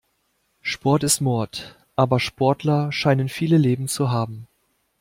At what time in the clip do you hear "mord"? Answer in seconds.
1.21-1.77